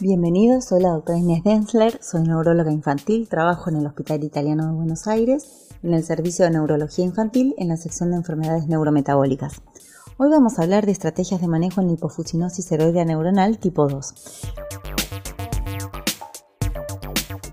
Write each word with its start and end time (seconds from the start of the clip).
Bienvenidos, 0.00 0.64
soy 0.64 0.82
la 0.82 0.88
doctora 0.88 1.18
Inés 1.18 1.44
Densler, 1.44 2.02
soy 2.02 2.24
neuróloga 2.24 2.72
infantil, 2.72 3.28
trabajo 3.28 3.70
en 3.70 3.76
el 3.76 3.86
Hospital 3.86 4.24
Italiano 4.24 4.66
de 4.66 4.72
Buenos 4.72 5.06
Aires, 5.06 5.68
en 5.84 5.94
el 5.94 6.02
Servicio 6.02 6.44
de 6.44 6.50
Neurología 6.50 7.04
Infantil, 7.04 7.54
en 7.58 7.68
la 7.68 7.76
sección 7.76 8.10
de 8.10 8.16
enfermedades 8.16 8.66
neurometabólicas. 8.66 9.62
Hoy 10.18 10.30
vamos 10.30 10.58
a 10.58 10.62
hablar 10.62 10.84
de 10.84 10.90
estrategias 10.90 11.40
de 11.40 11.46
manejo 11.46 11.80
en 11.80 11.86
lipofuscinosis 11.86 12.72
heroidea 12.72 13.04
neuronal 13.04 13.58
tipo 13.58 13.86
2. 13.86 14.14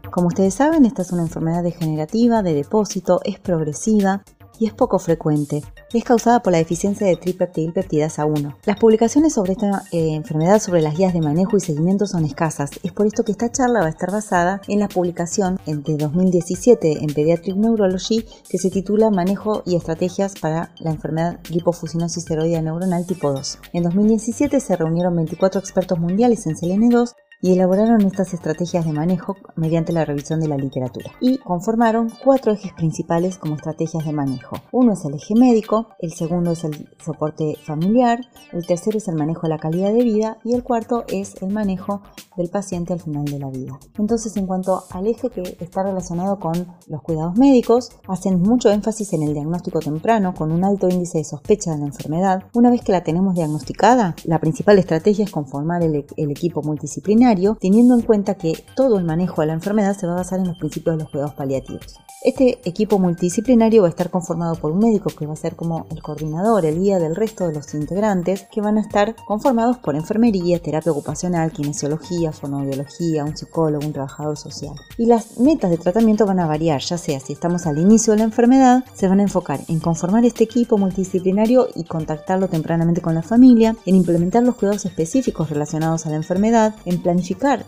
Como 0.10 0.26
ustedes 0.26 0.56
saben, 0.56 0.86
esta 0.86 1.04
es 1.04 1.12
una 1.12 1.22
enfermedad 1.22 1.62
degenerativa 1.62 2.42
de 2.42 2.56
depósito, 2.56 3.22
es 3.24 3.40
progresiva 3.40 4.24
y 4.62 4.68
es 4.68 4.74
poco 4.74 5.00
frecuente. 5.00 5.64
Es 5.92 6.04
causada 6.04 6.44
por 6.44 6.52
la 6.52 6.60
deficiencia 6.60 7.08
de 7.08 7.16
tripeptidilpeptidasa 7.16 8.26
1. 8.26 8.58
Las 8.66 8.78
publicaciones 8.78 9.34
sobre 9.34 9.54
esta 9.54 9.82
eh, 9.92 10.14
enfermedad 10.14 10.62
sobre 10.62 10.84
las 10.84 10.96
guías 10.96 11.14
de 11.14 11.20
manejo 11.20 11.58
y 11.58 11.62
seguimiento 11.62 12.06
son 12.06 12.26
escasas. 12.26 12.70
Es 12.84 12.92
por 12.92 13.08
esto 13.08 13.24
que 13.24 13.32
esta 13.32 13.52
charla 13.52 13.80
va 13.80 13.88
a 13.88 13.90
estar 13.90 14.12
basada 14.12 14.62
en 14.68 14.80
la 14.80 14.88
publicación 14.88 15.60
de 15.66 15.98
2017 15.98 17.04
en 17.04 17.08
Pediatric 17.08 17.56
Neurology 17.56 18.24
que 18.48 18.60
se 18.60 18.70
titula 18.70 19.10
Manejo 19.10 19.64
y 19.66 19.76
estrategias 19.76 20.36
para 20.40 20.72
la 20.78 20.92
enfermedad 20.92 21.40
lipofuscinosis 21.50 22.30
heroidea 22.30 22.62
neuronal 22.62 23.08
tipo 23.08 23.34
2. 23.34 23.58
En 23.74 23.82
2017 23.82 24.60
se 24.60 24.76
reunieron 24.76 25.16
24 25.16 25.60
expertos 25.60 25.98
mundiales 25.98 26.46
en 26.46 26.54
CLN2 26.54 27.16
y 27.42 27.54
elaboraron 27.54 28.02
estas 28.02 28.34
estrategias 28.34 28.86
de 28.86 28.94
manejo 28.94 29.36
mediante 29.56 29.92
la 29.92 30.06
revisión 30.06 30.40
de 30.40 30.48
la 30.48 30.58
literatura. 30.58 31.12
Y 31.20 31.40
conformaron 31.40 32.12
cuatro 32.24 32.52
ejes 32.52 32.74
principales 32.74 33.38
como 33.38 33.56
estrategias 33.56 34.06
de 34.06 34.14
manejo. 34.14 34.58
Uno 34.72 34.94
es 34.94 35.04
el 35.06 35.16
eje 35.16 35.36
médico, 35.36 35.88
el 36.00 36.14
segundo 36.14 36.52
es 36.52 36.64
el 36.64 36.90
soporte 37.04 37.58
familiar, 37.64 38.22
el 38.52 38.66
tercero 38.66 38.98
es 38.98 39.08
el 39.08 39.16
manejo 39.16 39.44
de 39.44 39.50
la 39.50 39.58
calidad 39.58 39.92
de 39.92 40.04
vida 40.04 40.38
y 40.44 40.54
el 40.54 40.64
cuarto 40.64 41.04
es 41.08 41.42
el 41.42 41.52
manejo 41.52 42.02
del 42.38 42.50
paciente 42.50 42.94
al 42.94 43.00
final 43.00 43.26
de 43.26 43.40
la 43.40 43.50
vida. 43.50 43.80
Entonces, 43.98 44.38
en 44.38 44.48
cuanto 44.48 44.84
al 44.92 45.08
eje 45.08 45.30
que 45.30 45.58
está 45.60 45.84
relacionado 45.84 46.40
con 46.40 46.68
los 46.88 47.02
cuidados 47.02 47.38
médicos, 47.38 47.90
hacen 48.08 48.42
mucho 48.42 48.70
énfasis 48.72 49.14
en 49.14 49.24
el 49.24 49.34
diagnóstico 49.34 49.80
temprano 49.80 50.34
con 50.34 50.52
un 50.52 50.64
alto 50.64 50.88
índice 50.88 51.18
de 51.18 51.24
sospecha 51.24 51.72
de 51.72 51.80
la 51.80 51.88
enfermedad. 51.88 52.44
Una 52.54 52.70
vez 52.70 52.82
que 52.82 52.92
la 52.92 53.04
tenemos 53.04 53.36
diagnosticada, 53.36 54.16
la 54.26 54.40
principal 54.40 54.80
estrategia 54.80 55.26
es 55.26 55.32
conformar 55.32 55.84
el, 55.84 56.06
el 56.16 56.32
equipo 56.32 56.62
multidisciplinario 56.62 57.31
teniendo 57.60 57.96
en 57.96 58.02
cuenta 58.02 58.36
que 58.36 58.54
todo 58.76 58.98
el 58.98 59.06
manejo 59.06 59.42
de 59.42 59.48
la 59.48 59.54
enfermedad 59.54 59.96
se 59.96 60.08
va 60.08 60.14
a 60.14 60.18
basar 60.18 60.40
en 60.40 60.48
los 60.48 60.58
principios 60.58 60.98
de 60.98 61.04
los 61.04 61.12
cuidados 61.12 61.34
paliativos. 61.34 62.00
Este 62.24 62.60
equipo 62.66 63.00
multidisciplinario 63.00 63.82
va 63.82 63.88
a 63.88 63.90
estar 63.90 64.12
conformado 64.12 64.54
por 64.54 64.72
un 64.72 64.78
médico 64.78 65.10
que 65.10 65.26
va 65.26 65.34
a 65.34 65.36
ser 65.36 65.56
como 65.56 65.88
el 65.90 66.04
coordinador, 66.04 66.66
el 66.66 66.80
guía 66.80 67.00
del 67.00 67.16
resto 67.16 67.48
de 67.48 67.54
los 67.56 67.74
integrantes, 67.74 68.46
que 68.52 68.62
van 68.62 68.78
a 68.78 68.82
estar 68.82 69.16
conformados 69.26 69.80
por 69.80 69.96
enfermería, 69.96 70.60
terapia 70.60 70.92
ocupacional, 70.92 71.52
kinesiología, 71.52 72.32
fonoaudiología, 72.32 73.26
un 73.26 73.36
psicólogo, 73.36 73.88
un 73.88 73.94
trabajador 73.94 74.38
social. 74.38 74.76
Y 75.00 75.08
las 75.08 75.40
metas 75.40 75.72
de 75.72 75.80
tratamiento 75.80 76.28
van 76.28 76.40
a 76.40 76.46
variar, 76.46 76.80
ya 76.82 77.00
sea 77.00 77.20
si 77.20 77.34
estamos 77.34 77.66
al 77.66 77.80
inicio 77.80 78.14
de 78.14 78.20
la 78.20 78.26
enfermedad, 78.26 78.84
se 78.94 79.08
van 79.08 79.20
a 79.20 79.24
enfocar 79.24 79.62
en 79.68 79.80
conformar 79.80 80.24
este 80.24 80.44
equipo 80.44 80.78
multidisciplinario 80.78 81.70
y 81.74 81.86
contactarlo 81.86 82.50
tempranamente 82.50 83.02
con 83.02 83.16
la 83.16 83.24
familia, 83.24 83.76
en 83.88 83.96
implementar 83.96 84.44
los 84.44 84.58
cuidados 84.58 84.86
específicos 84.86 85.50
relacionados 85.50 86.06
a 86.06 86.12
la 86.12 86.18
enfermedad, 86.18 86.76
en 86.86 87.02
planificar 87.02 87.21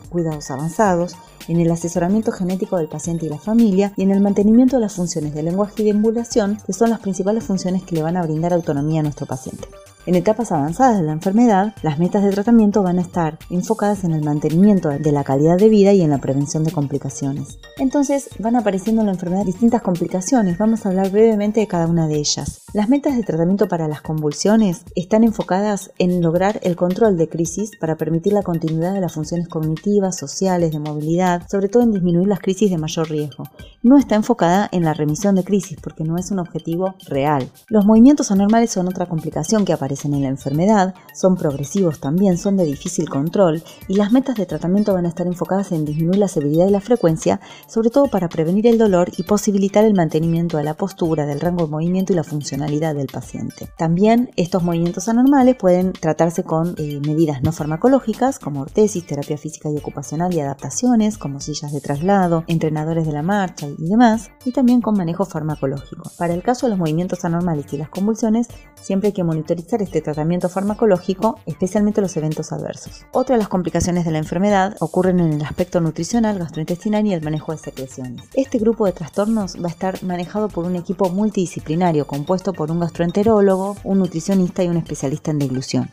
cuidados 0.10 0.52
avanzados, 0.52 1.16
en 1.48 1.60
el 1.60 1.72
asesoramiento 1.72 2.32
genético 2.32 2.78
del 2.78 2.88
paciente 2.88 3.26
y 3.26 3.30
la 3.30 3.38
familia 3.38 3.94
y 3.96 4.04
en 4.04 4.12
el 4.12 4.22
mantenimiento 4.22 4.78
de 4.78 4.82
las 4.82 4.96
funciones 4.96 5.34
de 5.34 5.44
lenguaje 5.44 5.82
y 5.82 5.86
de 5.86 5.92
ambulación, 5.92 6.58
que 6.66 6.74
son 6.74 6.90
las 6.90 7.00
principales 7.00 7.44
funciones 7.44 7.84
que 7.84 7.96
le 7.96 8.04
van 8.04 8.18
a 8.18 8.24
brindar 8.24 8.54
autonomía 8.54 9.02
a 9.02 9.04
nuestro 9.04 9.26
paciente. 9.26 9.68
En 10.06 10.16
etapas 10.16 10.52
avanzadas 10.52 10.98
de 10.98 11.04
la 11.04 11.14
enfermedad, 11.14 11.74
las 11.82 11.98
metas 11.98 12.24
de 12.24 12.32
tratamiento 12.32 12.84
van 12.84 13.00
a 13.00 13.02
estar 13.02 13.40
enfocadas 13.50 14.04
en 14.04 14.12
el 14.12 14.22
mantenimiento 14.22 14.90
de 14.90 15.12
la 15.14 15.24
calidad 15.24 15.56
de 15.56 15.70
vida 15.70 15.94
y 15.94 16.02
en 16.02 16.10
la 16.10 16.18
prevención 16.18 16.66
de 16.66 16.74
complicaciones. 16.74 17.58
Entonces 17.78 18.28
van 18.38 18.58
apareciendo 18.58 19.02
en 19.02 19.06
la 19.06 19.14
enfermedad 19.14 19.46
distintas 19.46 19.82
complicaciones, 19.82 20.58
vamos 20.58 20.86
a 20.86 20.90
hablar 20.90 21.10
brevemente 21.10 21.62
de 21.62 21.68
cada 21.68 21.88
una 21.88 22.08
de 22.08 22.18
ellas. 22.18 22.64
Las 22.74 22.90
metas 22.90 23.16
de 23.16 23.24
tratamiento 23.24 23.70
para 23.70 23.88
las 23.88 24.02
convulsiones 24.02 24.84
están 24.96 25.24
enfocadas 25.24 25.92
en 26.00 26.22
lograr 26.22 26.60
el 26.64 26.76
control 26.76 27.18
de 27.18 27.30
crisis 27.30 27.72
para 27.80 27.96
permitir 27.96 28.34
la 28.34 28.44
continuidad 28.44 28.94
de 28.94 29.00
las 29.00 29.14
funciones 29.14 29.48
cognitivas, 29.48 30.18
sociales, 30.18 30.72
de 30.72 30.80
movilidad, 30.80 31.48
sobre 31.50 31.70
todo 31.70 31.84
en 31.84 31.94
disminuir 31.94 32.28
las 32.28 32.40
crisis 32.40 32.70
de 32.70 32.78
mayor 32.78 33.10
riesgo. 33.10 33.46
No 33.84 33.98
está 33.98 34.16
enfocada 34.16 34.68
en 34.74 34.84
la 34.84 34.94
remisión 34.94 35.36
de 35.36 35.44
crisis 35.46 35.78
porque 35.82 36.04
no 36.04 36.18
es 36.18 36.30
un 36.32 36.40
objetivo 36.40 36.96
real. 37.08 37.50
Los 37.68 37.86
movimientos 37.86 38.32
anormales 38.32 38.72
son 38.72 38.88
otra 38.88 39.06
complicación 39.06 39.64
que 39.66 39.74
aparece 39.74 39.93
en 40.04 40.22
la 40.22 40.28
enfermedad, 40.28 40.94
son 41.14 41.36
progresivos 41.36 42.00
también, 42.00 42.38
son 42.38 42.58
de 42.58 42.66
difícil 42.66 43.10
control 43.10 43.64
y 43.88 43.96
las 43.96 44.12
metas 44.12 44.36
de 44.36 44.46
tratamiento 44.46 44.94
van 44.94 45.06
a 45.06 45.10
estar 45.10 45.28
enfocadas 45.28 45.72
en 45.72 45.86
disminuir 45.86 46.18
la 46.18 46.28
severidad 46.28 46.68
y 46.68 46.72
la 46.72 46.82
frecuencia, 46.82 47.40
sobre 47.68 47.90
todo 47.90 48.08
para 48.08 48.30
prevenir 48.30 48.68
el 48.68 48.78
dolor 48.78 49.12
y 49.18 49.24
posibilitar 49.24 49.86
el 49.86 49.94
mantenimiento 49.94 50.58
de 50.58 50.64
la 50.64 50.74
postura, 50.74 51.26
del 51.26 51.40
rango 51.40 51.66
de 51.66 51.72
movimiento 51.72 52.14
y 52.14 52.16
la 52.16 52.24
funcionalidad 52.24 52.96
del 52.96 53.08
paciente. 53.08 53.70
También 53.78 54.32
estos 54.36 54.64
movimientos 54.64 55.08
anormales 55.08 55.56
pueden 55.56 55.94
tratarse 55.94 56.44
con 56.44 56.76
eh, 56.78 57.00
medidas 57.06 57.44
no 57.44 57.52
farmacológicas 57.52 58.40
como 58.40 58.62
ortesis, 58.62 59.06
terapia 59.06 59.38
física 59.38 59.70
y 59.70 59.78
ocupacional 59.78 60.34
y 60.34 60.40
adaptaciones 60.40 61.18
como 61.18 61.40
sillas 61.40 61.72
de 61.72 61.82
traslado, 61.82 62.44
entrenadores 62.48 63.06
de 63.06 63.14
la 63.14 63.22
marcha 63.22 63.68
y 63.68 63.90
demás, 63.90 64.32
y 64.46 64.52
también 64.52 64.82
con 64.82 64.98
manejo 64.98 65.26
farmacológico. 65.26 66.12
Para 66.18 66.34
el 66.34 66.42
caso 66.42 66.66
de 66.66 66.72
los 66.72 66.80
movimientos 66.80 67.26
anormales 67.26 67.72
y 67.72 67.78
las 67.78 67.90
convulsiones, 67.90 68.48
siempre 68.82 69.08
hay 69.08 69.14
que 69.14 69.24
monitorizar 69.24 69.82
este 69.84 70.02
tratamiento 70.02 70.50
farmacológico, 70.50 71.40
especialmente 71.46 72.02
los 72.02 72.16
eventos 72.18 72.52
adversos. 72.52 73.06
Otra 73.12 73.36
de 73.36 73.40
las 73.40 73.50
complicaciones 73.50 74.06
de 74.06 74.12
la 74.12 74.18
enfermedad 74.18 74.76
ocurren 74.80 75.20
en 75.20 75.34
el 75.34 75.42
aspecto 75.42 75.82
nutricional, 75.82 76.40
gastrointestinal 76.40 77.06
y 77.06 77.14
el 77.14 77.22
manejo 77.22 77.52
de 77.52 77.58
secreciones. 77.58 78.24
Este 78.34 78.60
grupo 78.60 78.86
de 78.86 78.94
trastornos 78.94 79.58
va 79.62 79.68
a 79.68 79.72
estar 79.72 80.04
manejado 80.04 80.50
por 80.50 80.66
un 80.66 80.76
equipo 80.76 81.10
multidisciplinario 81.10 82.08
compuesto 82.08 82.54
por 82.54 82.72
un 82.72 82.80
gastroenterólogo, 82.80 83.78
un 83.84 84.00
nutricionista 84.00 84.64
y 84.64 84.68
un 84.68 84.78
especialista 84.78 85.32
en 85.32 85.40
deglución 85.40 85.90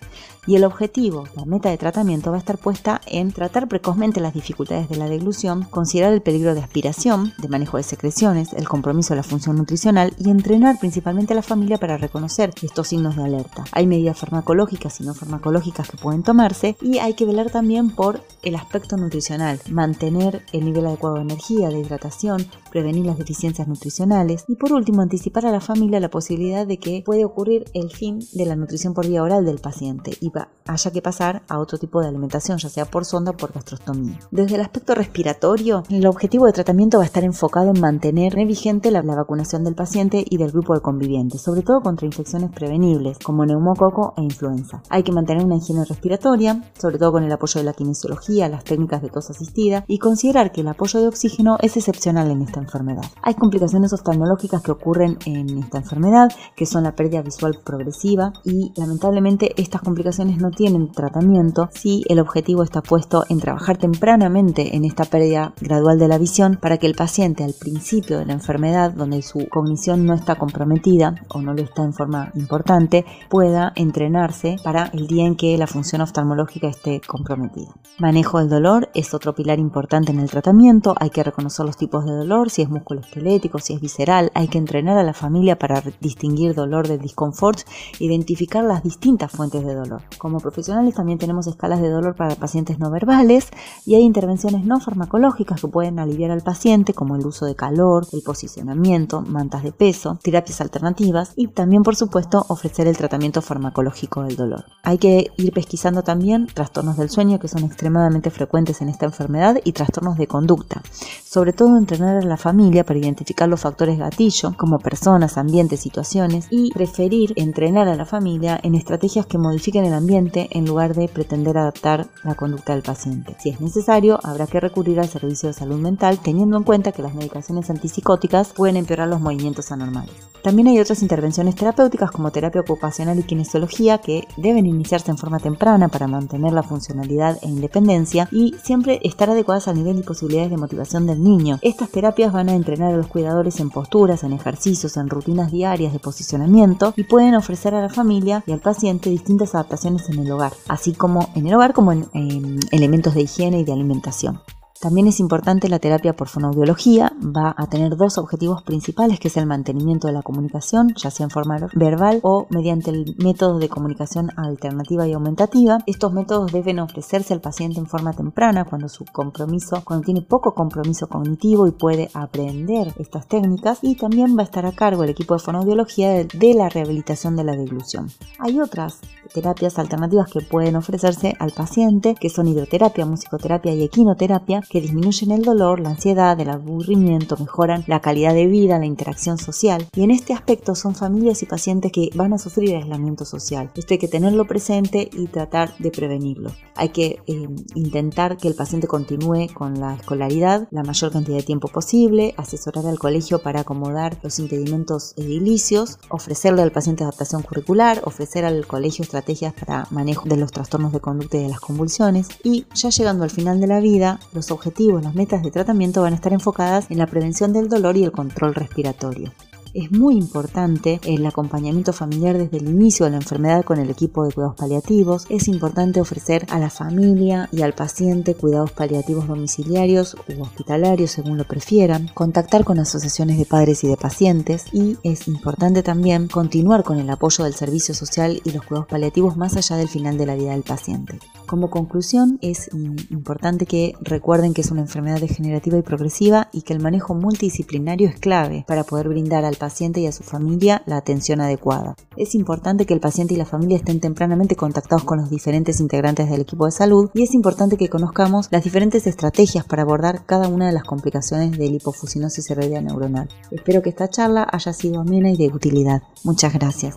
y 0.46 0.56
el 0.56 0.64
objetivo, 0.64 1.24
la 1.36 1.44
meta 1.44 1.68
de 1.70 1.78
tratamiento 1.78 2.30
va 2.30 2.36
a 2.36 2.40
estar 2.40 2.58
puesta 2.58 3.00
en 3.06 3.32
tratar 3.32 3.68
precozmente 3.68 4.20
las 4.20 4.34
dificultades 4.34 4.88
de 4.88 4.96
la 4.96 5.08
deglución, 5.08 5.64
considerar 5.64 6.12
el 6.12 6.22
peligro 6.22 6.54
de 6.54 6.60
aspiración, 6.60 7.32
de 7.38 7.48
manejo 7.48 7.76
de 7.76 7.82
secreciones, 7.82 8.52
el 8.54 8.68
compromiso 8.68 9.14
de 9.14 9.18
la 9.18 9.22
función 9.22 9.56
nutricional 9.56 10.14
y 10.18 10.30
entrenar 10.30 10.78
principalmente 10.78 11.34
a 11.34 11.36
la 11.36 11.42
familia 11.42 11.78
para 11.78 11.98
reconocer 11.98 12.52
estos 12.62 12.88
signos 12.88 13.16
de 13.16 13.24
alerta. 13.24 13.64
Medidas 13.86 14.18
farmacológicas 14.18 15.00
y 15.00 15.04
no 15.04 15.14
farmacológicas 15.14 15.90
que 15.90 15.96
pueden 15.96 16.22
tomarse 16.22 16.76
y 16.80 16.98
hay 16.98 17.14
que 17.14 17.24
velar 17.24 17.50
también 17.50 17.90
por 17.90 18.20
el 18.42 18.54
aspecto 18.54 18.96
nutricional, 18.96 19.60
mantener 19.70 20.44
el 20.52 20.64
nivel 20.64 20.86
adecuado 20.86 21.16
de 21.16 21.22
energía, 21.22 21.68
de 21.68 21.80
hidratación, 21.80 22.46
prevenir 22.70 23.06
las 23.06 23.18
deficiencias 23.18 23.68
nutricionales 23.68 24.44
y 24.48 24.56
por 24.56 24.72
último 24.72 25.02
anticipar 25.02 25.46
a 25.46 25.52
la 25.52 25.60
familia 25.60 26.00
la 26.00 26.10
posibilidad 26.10 26.66
de 26.66 26.78
que 26.78 27.02
puede 27.04 27.24
ocurrir 27.24 27.64
el 27.74 27.90
fin 27.90 28.20
de 28.32 28.46
la 28.46 28.56
nutrición 28.56 28.94
por 28.94 29.06
vía 29.06 29.22
oral 29.22 29.44
del 29.44 29.58
paciente 29.58 30.16
y 30.20 30.30
haya 30.66 30.90
que 30.90 31.02
pasar 31.02 31.42
a 31.48 31.58
otro 31.58 31.78
tipo 31.78 32.00
de 32.00 32.08
alimentación, 32.08 32.58
ya 32.58 32.68
sea 32.68 32.84
por 32.84 33.04
sonda 33.04 33.32
o 33.32 33.36
por 33.36 33.52
gastrostomía. 33.52 34.18
Desde 34.30 34.54
el 34.54 34.60
aspecto 34.60 34.94
respiratorio, 34.94 35.82
el 35.90 36.06
objetivo 36.06 36.46
de 36.46 36.52
tratamiento 36.52 36.98
va 36.98 37.04
a 37.04 37.06
estar 37.06 37.24
enfocado 37.24 37.72
en 37.74 37.80
mantener 37.80 38.34
vigente 38.46 38.90
la, 38.90 39.02
la 39.02 39.16
vacunación 39.16 39.64
del 39.64 39.74
paciente 39.74 40.24
y 40.28 40.36
del 40.36 40.52
grupo 40.52 40.74
de 40.74 40.80
convivientes, 40.80 41.42
sobre 41.42 41.62
todo 41.62 41.80
contra 41.80 42.06
infecciones 42.06 42.50
prevenibles 42.50 43.18
como 43.18 43.44
neumococo 43.44 44.14
e 44.16 44.22
influenza. 44.22 44.82
Hay 44.88 45.02
que 45.02 45.12
mantener 45.12 45.44
una 45.44 45.56
higiene 45.56 45.84
respiratoria, 45.84 46.62
sobre 46.78 46.98
todo 46.98 47.12
con 47.12 47.24
el 47.24 47.32
apoyo 47.32 47.60
de 47.60 47.64
la 47.64 47.72
kinesiología, 47.72 48.48
las 48.48 48.64
técnicas 48.64 49.02
de 49.02 49.08
tos 49.08 49.30
asistida 49.30 49.84
y 49.86 49.98
considerar 49.98 50.52
que 50.52 50.60
el 50.60 50.68
apoyo 50.68 51.00
de 51.00 51.08
oxígeno 51.08 51.56
es 51.60 51.76
excepcional 51.76 52.30
en 52.30 52.42
esta 52.42 52.59
enfermedad. 52.60 53.02
Hay 53.22 53.34
complicaciones 53.34 53.92
oftalmológicas 53.92 54.62
que 54.62 54.72
ocurren 54.72 55.18
en 55.26 55.58
esta 55.58 55.78
enfermedad, 55.78 56.30
que 56.56 56.66
son 56.66 56.84
la 56.84 56.94
pérdida 56.94 57.22
visual 57.22 57.58
progresiva 57.64 58.32
y 58.44 58.72
lamentablemente 58.76 59.52
estas 59.60 59.82
complicaciones 59.82 60.38
no 60.38 60.50
tienen 60.50 60.92
tratamiento 60.92 61.68
si 61.72 62.02
el 62.08 62.20
objetivo 62.20 62.62
está 62.62 62.82
puesto 62.82 63.24
en 63.28 63.40
trabajar 63.40 63.76
tempranamente 63.76 64.76
en 64.76 64.84
esta 64.84 65.04
pérdida 65.04 65.54
gradual 65.60 65.98
de 65.98 66.08
la 66.08 66.18
visión 66.18 66.58
para 66.60 66.78
que 66.78 66.86
el 66.86 66.94
paciente 66.94 67.44
al 67.44 67.54
principio 67.54 68.18
de 68.18 68.26
la 68.26 68.32
enfermedad, 68.32 68.92
donde 68.92 69.22
su 69.22 69.48
cognición 69.48 70.06
no 70.06 70.14
está 70.14 70.36
comprometida 70.36 71.14
o 71.28 71.40
no 71.40 71.54
lo 71.54 71.62
está 71.62 71.82
en 71.82 71.92
forma 71.92 72.30
importante, 72.34 73.04
pueda 73.28 73.72
entrenarse 73.76 74.56
para 74.62 74.86
el 74.92 75.06
día 75.06 75.26
en 75.26 75.36
que 75.36 75.56
la 75.56 75.66
función 75.66 76.00
oftalmológica 76.02 76.68
esté 76.68 77.00
comprometida. 77.06 77.72
Manejo 77.98 78.38
del 78.38 78.48
dolor 78.48 78.88
es 78.94 79.14
otro 79.14 79.34
pilar 79.34 79.58
importante 79.58 80.12
en 80.12 80.20
el 80.20 80.30
tratamiento, 80.30 80.94
hay 80.98 81.10
que 81.10 81.22
reconocer 81.22 81.66
los 81.66 81.76
tipos 81.76 82.04
de 82.04 82.12
dolor, 82.12 82.49
si 82.50 82.62
es 82.62 82.68
musculoesquelético, 82.68 83.58
si 83.58 83.74
es 83.74 83.80
visceral. 83.80 84.30
Hay 84.34 84.48
que 84.48 84.58
entrenar 84.58 84.98
a 84.98 85.02
la 85.02 85.14
familia 85.14 85.58
para 85.58 85.82
distinguir 86.00 86.54
dolor 86.54 86.88
de 86.88 86.98
disconfort, 86.98 87.60
identificar 87.98 88.64
las 88.64 88.82
distintas 88.82 89.32
fuentes 89.32 89.64
de 89.64 89.74
dolor. 89.74 90.02
Como 90.18 90.40
profesionales 90.40 90.94
también 90.94 91.18
tenemos 91.18 91.46
escalas 91.46 91.80
de 91.80 91.88
dolor 91.88 92.14
para 92.14 92.34
pacientes 92.34 92.78
no 92.78 92.90
verbales 92.90 93.48
y 93.86 93.94
hay 93.94 94.02
intervenciones 94.02 94.64
no 94.64 94.80
farmacológicas 94.80 95.60
que 95.60 95.68
pueden 95.68 95.98
aliviar 95.98 96.30
al 96.30 96.42
paciente 96.42 96.94
como 96.94 97.16
el 97.16 97.26
uso 97.26 97.46
de 97.46 97.54
calor, 97.54 98.06
el 98.12 98.22
posicionamiento, 98.22 99.22
mantas 99.22 99.62
de 99.62 99.72
peso, 99.72 100.18
terapias 100.22 100.60
alternativas 100.60 101.32
y 101.36 101.48
también 101.48 101.82
por 101.82 101.96
supuesto 101.96 102.44
ofrecer 102.48 102.86
el 102.86 102.96
tratamiento 102.96 103.42
farmacológico 103.42 104.22
del 104.22 104.36
dolor. 104.36 104.64
Hay 104.82 104.98
que 104.98 105.30
ir 105.36 105.52
pesquisando 105.52 106.02
también 106.02 106.46
trastornos 106.46 106.96
del 106.96 107.10
sueño 107.10 107.38
que 107.38 107.48
son 107.48 107.64
extremadamente 107.64 108.30
frecuentes 108.30 108.80
en 108.80 108.88
esta 108.88 109.06
enfermedad 109.06 109.56
y 109.64 109.72
trastornos 109.72 110.16
de 110.16 110.26
conducta. 110.26 110.82
Sobre 111.24 111.52
todo 111.52 111.76
entrenar 111.76 112.16
a 112.16 112.22
la 112.22 112.36
familia 112.40 112.84
para 112.84 112.98
identificar 112.98 113.48
los 113.48 113.60
factores 113.60 113.98
gatillo 113.98 114.54
como 114.56 114.80
personas, 114.80 115.38
ambientes, 115.38 115.80
situaciones 115.80 116.48
y 116.50 116.72
preferir 116.72 117.32
entrenar 117.36 117.86
a 117.86 117.94
la 117.94 118.04
familia 118.04 118.58
en 118.62 118.74
estrategias 118.74 119.26
que 119.26 119.38
modifiquen 119.38 119.84
el 119.84 119.94
ambiente 119.94 120.48
en 120.50 120.66
lugar 120.66 120.94
de 120.94 121.08
pretender 121.08 121.56
adaptar 121.56 122.08
la 122.24 122.34
conducta 122.34 122.72
del 122.72 122.82
paciente. 122.82 123.36
Si 123.38 123.50
es 123.50 123.60
necesario, 123.60 124.18
habrá 124.24 124.46
que 124.46 124.58
recurrir 124.58 124.98
al 124.98 125.08
servicio 125.08 125.48
de 125.48 125.54
salud 125.54 125.78
mental 125.78 126.18
teniendo 126.18 126.56
en 126.56 126.64
cuenta 126.64 126.92
que 126.92 127.02
las 127.02 127.14
medicaciones 127.14 127.70
antipsicóticas 127.70 128.52
pueden 128.54 128.76
empeorar 128.76 129.08
los 129.08 129.20
movimientos 129.20 129.70
anormales. 129.70 130.29
También 130.42 130.68
hay 130.68 130.80
otras 130.80 131.02
intervenciones 131.02 131.54
terapéuticas 131.54 132.10
como 132.10 132.30
terapia 132.30 132.62
ocupacional 132.62 133.18
y 133.18 133.22
kinesiología 133.24 133.98
que 133.98 134.26
deben 134.36 134.66
iniciarse 134.66 135.10
en 135.10 135.18
forma 135.18 135.38
temprana 135.38 135.88
para 135.88 136.06
mantener 136.06 136.52
la 136.52 136.62
funcionalidad 136.62 137.38
e 137.42 137.48
independencia 137.48 138.28
y 138.32 138.54
siempre 138.62 139.00
estar 139.02 139.28
adecuadas 139.28 139.68
al 139.68 139.76
nivel 139.76 139.98
y 139.98 140.02
posibilidades 140.02 140.50
de 140.50 140.56
motivación 140.56 141.06
del 141.06 141.22
niño. 141.22 141.58
Estas 141.62 141.90
terapias 141.90 142.32
van 142.32 142.48
a 142.48 142.54
entrenar 142.54 142.94
a 142.94 142.96
los 142.96 143.06
cuidadores 143.06 143.60
en 143.60 143.70
posturas, 143.70 144.24
en 144.24 144.32
ejercicios, 144.32 144.96
en 144.96 145.10
rutinas 145.10 145.52
diarias 145.52 145.92
de 145.92 145.98
posicionamiento 145.98 146.94
y 146.96 147.04
pueden 147.04 147.34
ofrecer 147.34 147.74
a 147.74 147.82
la 147.82 147.88
familia 147.90 148.42
y 148.46 148.52
al 148.52 148.60
paciente 148.60 149.10
distintas 149.10 149.54
adaptaciones 149.54 150.08
en 150.08 150.20
el 150.20 150.32
hogar, 150.32 150.52
así 150.68 150.92
como 150.92 151.28
en 151.34 151.46
el 151.46 151.54
hogar 151.54 151.74
como 151.74 151.92
en, 151.92 152.08
en 152.14 152.58
elementos 152.70 153.14
de 153.14 153.22
higiene 153.22 153.60
y 153.60 153.64
de 153.64 153.72
alimentación. 153.72 154.40
También 154.80 155.08
es 155.08 155.20
importante 155.20 155.68
la 155.68 155.78
terapia 155.78 156.16
por 156.16 156.28
fonoaudiología, 156.28 157.12
va 157.20 157.54
a 157.54 157.66
tener 157.66 157.98
dos 157.98 158.16
objetivos 158.16 158.62
principales, 158.62 159.20
que 159.20 159.28
es 159.28 159.36
el 159.36 159.44
mantenimiento 159.44 160.06
de 160.06 160.14
la 160.14 160.22
comunicación, 160.22 160.94
ya 160.96 161.10
sea 161.10 161.24
en 161.24 161.30
forma 161.30 161.58
verbal 161.74 162.20
o 162.22 162.46
mediante 162.48 162.88
el 162.88 163.14
método 163.18 163.58
de 163.58 163.68
comunicación 163.68 164.30
alternativa 164.38 165.06
y 165.06 165.12
aumentativa. 165.12 165.80
Estos 165.84 166.14
métodos 166.14 166.50
deben 166.50 166.78
ofrecerse 166.78 167.34
al 167.34 167.42
paciente 167.42 167.78
en 167.78 167.88
forma 167.88 168.14
temprana, 168.14 168.64
cuando 168.64 168.88
su 168.88 169.04
compromiso, 169.04 169.82
cuando 169.84 170.06
tiene 170.06 170.22
poco 170.22 170.54
compromiso 170.54 171.08
cognitivo 171.08 171.66
y 171.66 171.72
puede 171.72 172.08
aprender 172.14 172.94
estas 172.98 173.28
técnicas, 173.28 173.80
y 173.82 173.96
también 173.96 174.34
va 174.34 174.40
a 174.40 174.44
estar 174.44 174.64
a 174.64 174.72
cargo 174.72 175.04
el 175.04 175.10
equipo 175.10 175.34
de 175.34 175.40
fonoaudiología 175.40 176.24
de 176.24 176.54
la 176.54 176.70
rehabilitación 176.70 177.36
de 177.36 177.44
la 177.44 177.54
deglución. 177.54 178.08
Hay 178.38 178.58
otras 178.58 179.00
terapias 179.34 179.78
alternativas 179.78 180.30
que 180.30 180.40
pueden 180.40 180.76
ofrecerse 180.76 181.36
al 181.38 181.52
paciente, 181.52 182.14
que 182.18 182.30
son 182.30 182.48
hidroterapia, 182.48 183.04
musicoterapia 183.04 183.74
y 183.74 183.82
equinoterapia, 183.82 184.62
que 184.70 184.80
disminuyen 184.80 185.32
el 185.32 185.42
dolor, 185.42 185.80
la 185.80 185.90
ansiedad, 185.90 186.38
el 186.40 186.48
aburrimiento, 186.48 187.36
mejoran 187.38 187.84
la 187.86 188.00
calidad 188.00 188.32
de 188.32 188.46
vida, 188.46 188.78
la 188.78 188.86
interacción 188.86 189.36
social. 189.36 189.86
Y 189.94 190.04
en 190.04 190.12
este 190.12 190.32
aspecto 190.32 190.74
son 190.74 190.94
familias 190.94 191.42
y 191.42 191.46
pacientes 191.46 191.92
que 191.92 192.10
van 192.14 192.32
a 192.32 192.38
sufrir 192.38 192.76
aislamiento 192.76 193.24
social. 193.24 193.70
Esto 193.74 193.94
hay 193.94 193.98
que 193.98 194.08
tenerlo 194.08 194.46
presente 194.46 195.10
y 195.12 195.26
tratar 195.26 195.76
de 195.78 195.90
prevenirlo. 195.90 196.52
Hay 196.76 196.90
que 196.90 197.18
eh, 197.26 197.48
intentar 197.74 198.36
que 198.36 198.48
el 198.48 198.54
paciente 198.54 198.86
continúe 198.86 199.48
con 199.52 199.80
la 199.80 199.94
escolaridad 199.94 200.68
la 200.70 200.82
mayor 200.82 201.10
cantidad 201.12 201.36
de 201.38 201.42
tiempo 201.42 201.68
posible, 201.68 202.34
asesorar 202.36 202.86
al 202.86 202.98
colegio 202.98 203.40
para 203.40 203.60
acomodar 203.60 204.18
los 204.22 204.38
impedimentos 204.38 205.14
edilicios, 205.16 205.98
ofrecerle 206.08 206.62
al 206.62 206.72
paciente 206.72 207.02
adaptación 207.02 207.42
curricular, 207.42 208.00
ofrecer 208.04 208.44
al 208.44 208.66
colegio 208.66 209.02
estrategias 209.02 209.52
para 209.52 209.86
manejo 209.90 210.28
de 210.28 210.36
los 210.36 210.52
trastornos 210.52 210.92
de 210.92 211.00
conducta 211.00 211.38
y 211.38 211.42
de 211.42 211.48
las 211.48 211.60
convulsiones 211.60 212.28
y 212.44 212.66
ya 212.74 212.90
llegando 212.90 213.24
al 213.24 213.30
final 213.30 213.60
de 213.60 213.66
la 213.66 213.80
vida, 213.80 214.20
los 214.32 214.50
objetivos, 214.50 214.59
las 215.02 215.14
metas 215.14 215.42
de 215.42 215.50
tratamiento 215.50 216.02
van 216.02 216.12
a 216.12 216.16
estar 216.16 216.32
enfocadas 216.32 216.90
en 216.90 216.98
la 216.98 217.06
prevención 217.06 217.52
del 217.52 217.68
dolor 217.68 217.96
y 217.96 218.04
el 218.04 218.12
control 218.12 218.54
respiratorio. 218.54 219.32
Es 219.72 219.92
muy 219.92 220.16
importante 220.16 221.00
el 221.04 221.24
acompañamiento 221.24 221.92
familiar 221.92 222.36
desde 222.36 222.56
el 222.56 222.68
inicio 222.68 223.06
de 223.06 223.12
la 223.12 223.18
enfermedad 223.18 223.64
con 223.64 223.78
el 223.78 223.88
equipo 223.88 224.24
de 224.24 224.32
cuidados 224.32 224.56
paliativos. 224.56 225.26
Es 225.28 225.46
importante 225.46 226.00
ofrecer 226.00 226.44
a 226.50 226.58
la 226.58 226.70
familia 226.70 227.48
y 227.52 227.62
al 227.62 227.72
paciente 227.72 228.34
cuidados 228.34 228.72
paliativos 228.72 229.28
domiciliarios 229.28 230.16
u 230.28 230.42
hospitalarios 230.42 231.12
según 231.12 231.38
lo 231.38 231.44
prefieran. 231.44 232.10
Contactar 232.14 232.64
con 232.64 232.80
asociaciones 232.80 233.38
de 233.38 233.44
padres 233.44 233.84
y 233.84 233.88
de 233.88 233.96
pacientes. 233.96 234.64
Y 234.72 234.96
es 235.04 235.28
importante 235.28 235.84
también 235.84 236.26
continuar 236.26 236.82
con 236.82 236.98
el 236.98 237.08
apoyo 237.08 237.44
del 237.44 237.54
servicio 237.54 237.94
social 237.94 238.40
y 238.44 238.50
los 238.50 238.64
cuidados 238.64 238.88
paliativos 238.88 239.36
más 239.36 239.56
allá 239.56 239.76
del 239.76 239.88
final 239.88 240.18
de 240.18 240.26
la 240.26 240.34
vida 240.34 240.50
del 240.50 240.62
paciente. 240.62 241.20
Como 241.46 241.70
conclusión, 241.70 242.38
es 242.42 242.70
importante 243.10 243.66
que 243.66 243.94
recuerden 244.00 244.52
que 244.52 244.62
es 244.62 244.70
una 244.72 244.82
enfermedad 244.82 245.20
degenerativa 245.20 245.78
y 245.78 245.82
progresiva 245.82 246.48
y 246.52 246.62
que 246.62 246.72
el 246.72 246.80
manejo 246.80 247.14
multidisciplinario 247.14 248.08
es 248.08 248.18
clave 248.18 248.64
para 248.66 248.82
poder 248.82 249.08
brindar 249.08 249.44
al 249.44 249.59
paciente 249.60 250.00
y 250.00 250.08
a 250.08 250.12
su 250.12 250.24
familia 250.24 250.82
la 250.86 250.96
atención 250.96 251.40
adecuada. 251.40 251.94
Es 252.16 252.34
importante 252.34 252.86
que 252.86 252.94
el 252.94 252.98
paciente 252.98 253.34
y 253.34 253.36
la 253.36 253.44
familia 253.44 253.76
estén 253.76 254.00
tempranamente 254.00 254.56
contactados 254.56 255.04
con 255.04 255.18
los 255.18 255.30
diferentes 255.30 255.78
integrantes 255.78 256.28
del 256.28 256.40
equipo 256.40 256.64
de 256.66 256.72
salud 256.72 257.10
y 257.14 257.22
es 257.22 257.34
importante 257.34 257.76
que 257.76 257.88
conozcamos 257.88 258.48
las 258.50 258.64
diferentes 258.64 259.06
estrategias 259.06 259.64
para 259.64 259.82
abordar 259.82 260.26
cada 260.26 260.48
una 260.48 260.66
de 260.66 260.72
las 260.72 260.82
complicaciones 260.82 261.56
de 261.56 261.66
hipofusinosis 261.66 262.44
cerebral 262.44 262.84
neuronal. 262.84 263.28
Espero 263.52 263.82
que 263.82 263.90
esta 263.90 264.08
charla 264.08 264.48
haya 264.50 264.72
sido 264.72 265.00
amena 265.00 265.30
y 265.30 265.36
de 265.36 265.46
utilidad. 265.46 266.02
Muchas 266.24 266.52
gracias. 266.52 266.94